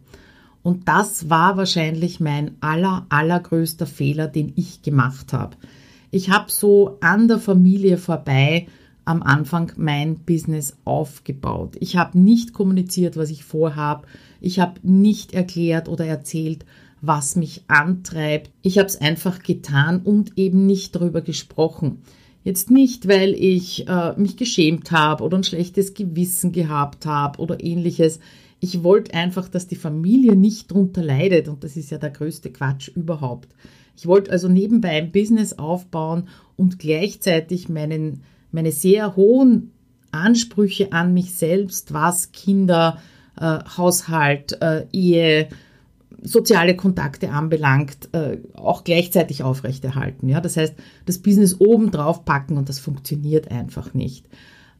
Und 0.62 0.88
das 0.88 1.30
war 1.30 1.56
wahrscheinlich 1.56 2.20
mein 2.20 2.56
aller, 2.60 3.06
allergrößter 3.08 3.86
Fehler, 3.86 4.28
den 4.28 4.52
ich 4.56 4.82
gemacht 4.82 5.32
habe. 5.32 5.56
Ich 6.10 6.30
habe 6.30 6.50
so 6.50 6.98
an 7.00 7.28
der 7.28 7.38
Familie 7.38 7.98
vorbei 7.98 8.66
am 9.04 9.22
Anfang 9.22 9.72
mein 9.76 10.18
Business 10.18 10.76
aufgebaut. 10.84 11.76
Ich 11.80 11.96
habe 11.96 12.18
nicht 12.18 12.52
kommuniziert, 12.52 13.16
was 13.16 13.30
ich 13.30 13.44
vorhabe. 13.44 14.06
Ich 14.40 14.60
habe 14.60 14.80
nicht 14.82 15.32
erklärt 15.32 15.88
oder 15.88 16.04
erzählt, 16.04 16.66
was 17.00 17.36
mich 17.36 17.62
antreibt. 17.68 18.50
Ich 18.60 18.78
habe 18.78 18.88
es 18.88 19.00
einfach 19.00 19.42
getan 19.42 20.00
und 20.00 20.36
eben 20.36 20.66
nicht 20.66 20.94
darüber 20.94 21.22
gesprochen. 21.22 22.02
Jetzt 22.44 22.70
nicht, 22.70 23.08
weil 23.08 23.34
ich 23.34 23.86
äh, 23.88 24.12
mich 24.16 24.36
geschämt 24.36 24.90
habe 24.90 25.24
oder 25.24 25.36
ein 25.36 25.44
schlechtes 25.44 25.94
Gewissen 25.94 26.52
gehabt 26.52 27.04
habe 27.04 27.40
oder 27.40 27.62
ähnliches. 27.62 28.20
Ich 28.60 28.82
wollte 28.82 29.14
einfach, 29.14 29.48
dass 29.48 29.66
die 29.66 29.76
Familie 29.76 30.34
nicht 30.34 30.70
drunter 30.70 31.02
leidet 31.02 31.48
und 31.48 31.62
das 31.64 31.76
ist 31.76 31.90
ja 31.90 31.98
der 31.98 32.10
größte 32.10 32.50
Quatsch 32.50 32.88
überhaupt. 32.88 33.48
Ich 33.96 34.06
wollte 34.06 34.30
also 34.30 34.48
nebenbei 34.48 34.90
ein 34.90 35.12
Business 35.12 35.58
aufbauen 35.58 36.28
und 36.56 36.78
gleichzeitig 36.78 37.68
meinen 37.68 38.22
meine 38.52 38.72
sehr 38.72 39.16
hohen 39.16 39.72
Ansprüche 40.10 40.92
an 40.92 41.12
mich 41.12 41.34
selbst, 41.34 41.92
was 41.92 42.32
Kinder, 42.32 43.02
äh, 43.38 43.58
Haushalt, 43.76 44.60
äh, 44.62 44.86
Ehe, 44.92 45.48
soziale 46.22 46.76
Kontakte 46.76 47.30
anbelangt, 47.30 48.08
äh, 48.12 48.38
auch 48.54 48.84
gleichzeitig 48.84 49.42
aufrechterhalten. 49.42 50.28
Ja? 50.28 50.40
Das 50.40 50.56
heißt, 50.56 50.74
das 51.06 51.18
Business 51.18 51.60
oben 51.60 51.90
drauf 51.90 52.24
packen 52.24 52.56
und 52.56 52.68
das 52.68 52.78
funktioniert 52.78 53.50
einfach 53.50 53.94
nicht. 53.94 54.26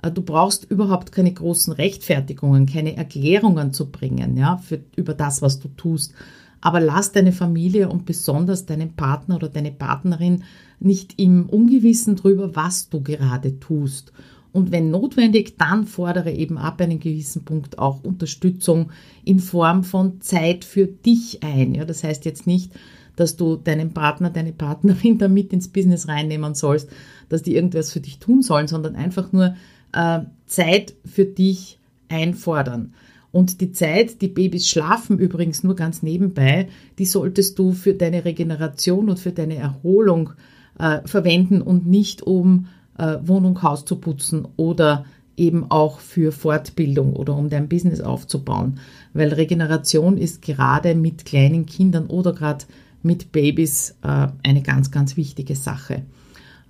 Äh, 0.03 0.11
du 0.11 0.23
brauchst 0.23 0.65
überhaupt 0.71 1.13
keine 1.13 1.33
großen 1.33 1.73
Rechtfertigungen, 1.73 2.67
keine 2.67 2.97
Erklärungen 2.97 3.73
zu 3.73 3.91
bringen, 3.91 4.37
ja, 4.37 4.57
für, 4.59 4.81
über 4.97 5.15
das, 5.15 5.43
was 5.43 5.61
du 5.61 5.69
tust. 5.69 6.13
Aber 6.61 6.81
lass 6.81 7.13
deine 7.13 7.33
Familie 7.33 7.89
und 7.89 8.05
besonders 8.05 8.67
deinen 8.67 8.95
Partner 8.95 9.37
oder 9.37 9.49
deine 9.49 9.71
Partnerin 9.71 10.43
nicht 10.81 11.19
im 11.19 11.49
Ungewissen 11.49 12.17
drüber, 12.17 12.57
was 12.57 12.89
du 12.89 13.01
gerade 13.01 13.61
tust. 13.61 14.13
Und 14.59 14.73
wenn 14.73 14.91
notwendig, 14.91 15.57
dann 15.57 15.87
fordere 15.87 16.33
eben 16.33 16.59
ab 16.59 16.81
einem 16.81 16.99
gewissen 16.99 17.45
Punkt 17.45 17.79
auch 17.79 18.03
Unterstützung 18.03 18.91
in 19.25 19.39
Form 19.39 19.85
von 19.85 20.21
Zeit 20.21 20.65
für 20.65 20.89
dich 20.89 21.45
ein. 21.45 21.77
Ja, 21.77 21.85
das 21.85 22.03
heißt 22.03 22.25
jetzt 22.25 22.49
nicht, 22.49 22.73
dass 23.15 23.37
du 23.37 23.55
deinen 23.55 23.95
Partner, 23.95 24.31
deine 24.31 24.53
Partnerin 24.53 25.17
damit 25.19 25.53
ins 25.53 25.69
Business 25.69 26.09
reinnehmen 26.09 26.57
sollst, 26.57 26.91
dass 27.29 27.45
die 27.45 27.55
irgendwas 27.55 27.93
für 27.93 28.01
dich 28.01 28.19
tun 28.19 28.43
sollen, 28.43 28.67
sondern 28.67 28.97
einfach 28.97 29.31
nur 29.31 29.55
äh, 29.93 30.23
Zeit 30.47 30.95
für 31.05 31.25
dich 31.25 31.79
einfordern. 32.09 32.95
Und 33.31 33.61
die 33.61 33.71
Zeit, 33.71 34.23
die 34.23 34.29
Babys 34.29 34.69
schlafen 34.69 35.21
übrigens 35.21 35.63
nur 35.63 35.77
ganz 35.77 36.03
nebenbei, 36.03 36.69
die 36.99 37.07
solltest 37.07 37.61
du 37.61 37.71
für 37.71 37.95
deine 37.95 38.25
Regeneration 38.25 39.09
und 39.09 39.21
für 39.21 39.31
deine 39.31 39.55
Erholung 39.55 40.31
äh, 40.81 40.99
verwenden 41.05 41.63
und 41.63 41.87
nicht 41.87 42.23
um 42.23 42.67
Wohnung, 43.23 43.63
Haus 43.63 43.85
zu 43.85 43.97
putzen 43.97 44.47
oder 44.57 45.05
eben 45.37 45.71
auch 45.71 46.01
für 46.01 46.33
Fortbildung 46.33 47.15
oder 47.15 47.37
um 47.37 47.49
dein 47.49 47.69
Business 47.69 48.01
aufzubauen. 48.01 48.81
Weil 49.15 49.33
Regeneration 49.33 50.19
ist 50.19 50.43
gerade 50.43 50.95
mit 50.95 51.25
kleinen 51.25 51.65
Kindern 51.65 52.07
oder 52.07 52.33
gerade 52.33 52.65
mit 53.03 53.31
Babys 53.33 53.97
äh, 54.03 54.29
eine 54.43 54.63
ganz, 54.63 54.91
ganz 54.91 55.17
wichtige 55.17 55.55
Sache. 55.55 56.03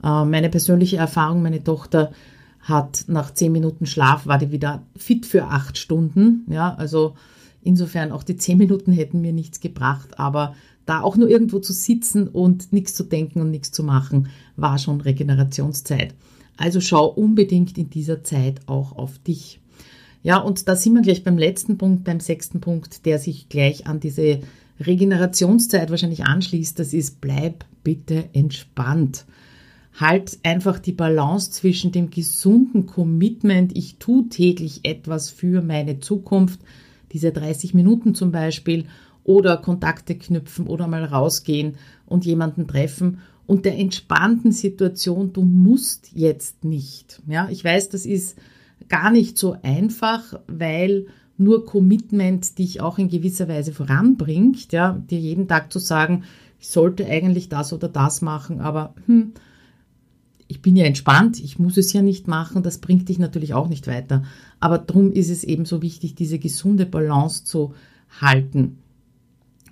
Äh, 0.05 0.25
meine 0.25 0.51
persönliche 0.51 0.99
Erfahrung, 0.99 1.43
meine 1.43 1.65
Tochter 1.65 2.13
hat 2.61 3.05
nach 3.09 3.33
zehn 3.33 3.53
Minuten 3.53 3.87
Schlaf, 3.87 4.27
war 4.27 4.39
die 4.39 4.53
wieder 4.53 4.83
fit 4.97 5.25
für 5.25 5.45
acht 5.45 5.79
Stunden. 5.79 6.45
Ja, 6.51 6.75
also 6.75 7.15
insofern 7.63 8.13
auch 8.13 8.23
die 8.23 8.37
zehn 8.37 8.59
Minuten 8.59 8.93
hätten 8.93 9.23
mir 9.23 9.33
nichts 9.33 9.61
gebracht, 9.61 10.19
aber 10.19 10.55
da 10.89 11.03
auch 11.03 11.19
nur 11.19 11.29
irgendwo 11.29 11.59
zu 11.59 11.75
sitzen 11.75 12.29
und 12.29 12.73
nichts 12.73 12.95
zu 12.95 13.05
denken 13.05 13.43
und 13.43 13.51
nichts 13.51 13.71
zu 13.71 13.85
machen, 13.85 14.29
war 14.57 14.79
schon 14.79 15.03
Regenerationszeit. 15.03 16.15
Also 16.57 16.81
schau 16.81 17.07
unbedingt 17.07 17.77
in 17.77 17.91
dieser 17.91 18.25
Zeit 18.25 18.61
auch 18.67 18.97
auf 18.97 19.19
dich. 19.19 19.61
Ja, 20.23 20.39
und 20.39 20.67
da 20.67 20.77
sind 20.77 20.95
wir 20.95 21.03
gleich 21.03 21.23
beim 21.23 21.37
letzten 21.37 21.77
Punkt, 21.77 22.05
beim 22.05 22.21
sechsten 22.21 22.61
Punkt, 22.61 23.05
der 23.05 23.19
sich 23.19 23.51
gleich 23.51 23.87
an 23.87 24.01
diese 24.01 24.41
Regenerationszeit 24.81 25.91
wahrscheinlich 25.91 26.25
anschließt. 26.25 26.79
Das 26.79 26.95
ist, 26.95 27.21
bleib 27.21 27.67
bitte 27.85 28.25
entspannt. 28.33 29.27
Halt 29.93 30.39
einfach 30.43 30.79
die 30.79 30.93
Balance 30.93 31.51
zwischen 31.51 31.93
dem 31.93 32.09
gesunden 32.09 32.87
Commitment, 32.87 33.77
ich 33.77 33.97
tue 33.97 34.29
täglich 34.31 34.81
etwas 34.85 35.29
für 35.29 35.61
meine 35.61 36.01
Zukunft, 36.01 36.61
diese 37.13 37.31
30 37.31 37.75
Minuten 37.75 38.15
zum 38.15 38.33
Beispiel, 38.33 38.87
oder 39.29 39.59
Kontakte 39.59 40.17
knüpfen 40.17 40.67
oder 40.67 40.87
mal 40.87 41.05
rausgehen 41.05 41.77
und 42.07 42.25
jemanden 42.25 42.67
treffen 42.67 43.19
und 43.47 43.67
der 43.67 43.79
entspannten 43.79 44.53
Situation, 44.53 45.35
du 45.35 45.43
musst 45.43 46.11
jetzt 46.15 46.65
nicht. 46.65 47.21
Ja, 47.29 47.47
ich 47.51 47.63
weiß, 47.63 47.91
das 47.91 48.07
ist 48.07 48.39
gar 48.89 49.11
nicht 49.11 49.37
so 49.37 49.55
einfach, 49.63 50.41
weil 50.47 51.09
nur 51.37 51.67
Commitment 51.67 52.59
dich 52.59 52.81
auch 52.81 52.97
in 52.97 53.09
gewisser 53.09 53.49
Weise 53.49 53.73
voranbringt, 53.73 54.73
ja, 54.73 54.93
dir 55.11 55.21
jeden 55.21 55.47
Tag 55.47 55.75
zu 55.75 55.79
sagen, 55.79 56.25
ich 56.59 56.69
sollte 56.69 57.05
eigentlich 57.07 57.51
das 57.51 57.75
oder 57.75 57.89
das 57.89 58.23
machen, 58.23 58.63
aber 58.63 58.95
hm, 59.05 59.35
ich 60.47 60.63
bin 60.63 60.75
ja 60.75 60.87
entspannt, 60.87 61.39
ich 61.39 61.59
muss 61.59 61.77
es 61.77 61.93
ja 61.93 62.01
nicht 62.01 62.29
machen, 62.29 62.63
das 62.63 62.79
bringt 62.79 63.11
dich 63.11 63.19
natürlich 63.19 63.53
auch 63.53 63.69
nicht 63.69 63.87
weiter. 63.87 64.25
Aber 64.59 64.79
darum 64.79 65.13
ist 65.13 65.29
es 65.29 65.45
eben 65.45 65.67
so 65.67 65.83
wichtig, 65.83 66.15
diese 66.15 66.39
gesunde 66.39 66.87
Balance 66.87 67.45
zu 67.45 67.75
halten. 68.21 68.79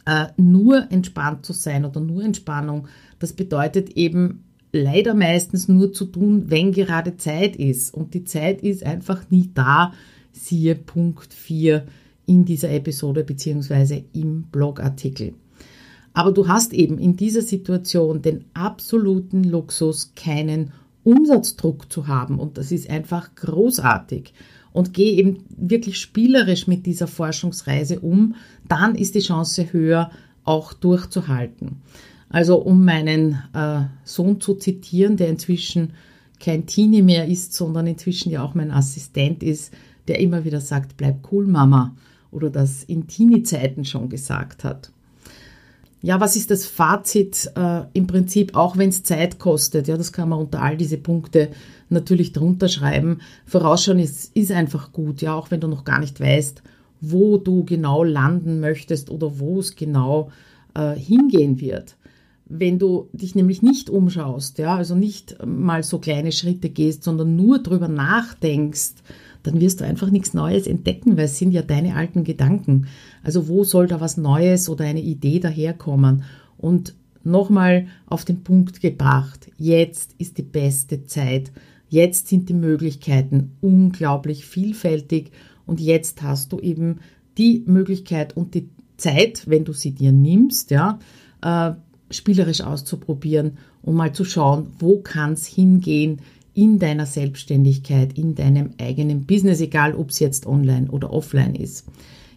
Äh, 0.07 0.29
nur 0.37 0.91
entspannt 0.93 1.45
zu 1.45 1.53
sein 1.53 1.85
oder 1.85 2.01
nur 2.01 2.23
Entspannung, 2.23 2.87
das 3.19 3.33
bedeutet 3.33 3.91
eben 3.91 4.45
leider 4.73 5.15
meistens 5.15 5.69
nur 5.69 5.93
zu 5.93 6.05
tun, 6.07 6.45
wenn 6.49 6.71
gerade 6.73 7.17
Zeit 7.17 7.57
ist. 7.57 7.93
Und 7.93 8.15
die 8.15 8.25
Zeit 8.25 8.63
ist 8.63 8.85
einfach 8.85 9.31
nie 9.31 9.51
da, 9.53 9.93
siehe 10.33 10.77
Punkt 10.77 11.35
4 11.35 11.87
in 12.27 12.45
dieser 12.45 12.71
Episode 12.71 13.25
bzw. 13.25 14.05
im 14.13 14.45
Blogartikel. 14.45 15.35
Aber 16.13 16.33
du 16.33 16.49
hast 16.49 16.73
eben 16.73 16.99
in 16.99 17.17
dieser 17.17 17.43
Situation 17.43 18.23
den 18.23 18.45
absoluten 18.55 19.45
Luxus, 19.45 20.13
keinen 20.15 20.73
Umsatzdruck 21.05 21.93
zu 21.93 22.07
haben. 22.07 22.39
Und 22.39 22.59
das 22.59 22.73
ist 22.73 22.89
einfach 22.89 23.35
großartig. 23.35 24.33
Und 24.77 24.93
geh 24.93 25.13
eben 25.13 25.39
wirklich 25.57 25.99
spielerisch 25.99 26.67
mit 26.67 26.85
dieser 26.85 27.07
Forschungsreise 27.07 28.01
um. 28.01 28.35
Dann 28.69 28.95
ist 28.95 29.15
die 29.15 29.21
Chance 29.21 29.73
höher, 29.73 30.11
auch 30.45 30.75
durchzuhalten. 30.75 31.81
Also 32.29 32.59
um 32.59 32.85
meinen 32.85 33.39
äh, 33.55 33.85
Sohn 34.05 34.39
zu 34.39 34.55
zitieren, 34.55 35.17
der 35.17 35.29
inzwischen 35.29 35.95
kein 36.41 36.67
Teenie 36.67 37.01
mehr 37.01 37.27
ist, 37.27 37.55
sondern 37.55 37.87
inzwischen 37.87 38.31
ja 38.31 38.43
auch 38.43 38.53
mein 38.53 38.71
Assistent 38.71 39.43
ist, 39.43 39.73
der 40.09 40.21
immer 40.21 40.45
wieder 40.45 40.61
sagt, 40.61 40.99
bleib 40.99 41.33
cool, 41.33 41.47
Mama. 41.47 41.97
Oder 42.31 42.51
das 42.51 42.85
in 42.85 43.07
Teenie-Zeiten 43.07 43.87
schon 43.87 44.11
gesagt 44.11 44.63
hat. 44.63 44.91
Ja, 46.03 46.21
was 46.21 46.37
ist 46.37 46.51
das 46.51 46.67
Fazit 46.67 47.51
äh, 47.57 47.85
im 47.95 48.07
Prinzip, 48.07 48.55
auch 48.55 48.77
wenn 48.77 48.91
es 48.91 49.05
Zeit 49.05 49.39
kostet? 49.39 49.89
Ja, 49.89 49.97
das 49.97 50.13
kann 50.13 50.29
man 50.29 50.41
unter 50.41 50.61
all 50.61 50.77
diese 50.77 50.99
Punkte 50.99 51.49
natürlich 51.89 52.33
drunter 52.33 52.69
schreiben. 52.69 53.19
Vorausschauen 53.45 53.99
ist, 53.99 54.37
ist 54.37 54.53
einfach 54.53 54.93
gut, 54.93 55.23
ja, 55.23 55.35
auch 55.35 55.51
wenn 55.51 55.61
du 55.61 55.69
noch 55.69 55.85
gar 55.85 56.01
nicht 56.01 56.21
weißt, 56.21 56.63
wo 57.01 57.37
du 57.37 57.65
genau 57.65 58.03
landen 58.03 58.61
möchtest 58.61 59.11
oder 59.11 59.39
wo 59.39 59.61
es 59.61 59.77
genau 59.77 60.31
äh, 60.75 60.95
hingehen 60.95 61.61
wird. 61.61 61.97
Wenn 62.49 62.79
du 62.79 63.09
dich 63.13 63.35
nämlich 63.35 63.63
nicht 63.63 63.91
umschaust, 63.91 64.59
ja, 64.59 64.77
also 64.77 64.95
nicht 64.95 65.37
mal 65.45 65.83
so 65.83 65.99
kleine 65.99 66.31
Schritte 66.31 66.71
gehst, 66.71 67.03
sondern 67.03 67.35
nur 67.35 67.59
drüber 67.59 67.89
nachdenkst, 67.89 68.95
dann 69.43 69.61
wirst 69.61 69.81
du 69.81 69.85
einfach 69.85 70.11
nichts 70.11 70.35
Neues 70.35 70.67
entdecken, 70.67 71.17
weil 71.17 71.27
es 71.27 71.39
sind 71.39 71.53
ja 71.53 71.63
deine 71.63 71.95
alten 71.97 72.25
Gedanken. 72.25 72.87
Also 73.23 73.49
wo 73.49 73.65
soll 73.65 73.87
da 73.87 74.01
was 74.01 74.17
Neues 74.17 74.69
oder 74.69 74.85
eine 74.85 75.01
Idee 75.01 75.41
daherkommen? 75.41 76.25
Und 76.59 76.95
nochmal 77.25 77.87
auf 78.07 78.25
den 78.25 78.43
Punkt 78.43 78.81
gebracht, 78.81 79.51
jetzt 79.59 80.15
ist 80.19 80.39
die 80.39 80.43
beste 80.43 81.05
Zeit. 81.05 81.53
Jetzt 81.97 82.29
sind 82.29 82.51
die 82.51 82.53
Möglichkeiten 82.53 83.53
unglaublich 83.63 84.45
vielfältig 84.45 85.31
und 85.65 85.81
jetzt 85.81 86.21
hast 86.21 86.53
du 86.53 86.59
eben 86.59 86.99
die 87.39 87.63
Möglichkeit 87.65 88.37
und 88.37 88.55
die 88.55 88.69
Zeit, 88.99 89.45
wenn 89.47 89.65
du 89.65 89.73
sie 89.73 89.93
dir 89.93 90.13
nimmst, 90.13 90.71
ja, 90.71 90.99
äh, 91.41 91.71
spielerisch 92.11 92.61
auszuprobieren 92.61 93.57
und 93.81 93.95
mal 93.95 94.13
zu 94.13 94.27
schauen, 94.27 94.67
wo 94.79 94.99
kann 94.99 95.33
es 95.33 95.47
hingehen, 95.47 96.21
in 96.53 96.79
deiner 96.79 97.07
Selbstständigkeit, 97.07 98.19
in 98.19 98.35
deinem 98.35 98.73
eigenen 98.79 99.25
Business, 99.25 99.63
egal 99.63 99.95
ob 99.95 100.11
es 100.11 100.19
jetzt 100.19 100.45
online 100.45 100.91
oder 100.91 101.15
offline 101.15 101.55
ist. 101.55 101.87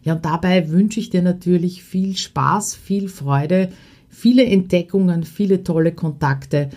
Ja, 0.03 0.13
und 0.13 0.23
dabei 0.23 0.69
wünsche 0.69 1.01
ich 1.01 1.09
dir 1.09 1.21
natürlich 1.21 1.83
viel 1.83 2.15
Spaß, 2.15 2.75
viel 2.75 3.09
Freude, 3.09 3.73
viele 4.07 4.45
Entdeckungen, 4.45 5.25
viele 5.25 5.65
tolle 5.65 5.91
Kontakte 5.91 6.69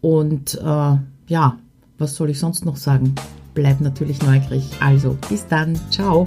und 0.00 0.54
äh, 0.54 0.96
ja, 1.28 1.58
was 2.00 2.16
soll 2.16 2.30
ich 2.30 2.38
sonst 2.38 2.64
noch 2.64 2.76
sagen? 2.76 3.14
Bleib 3.54 3.80
natürlich 3.80 4.22
neugierig. 4.22 4.64
Also, 4.80 5.16
bis 5.28 5.46
dann. 5.46 5.78
Ciao. 5.90 6.24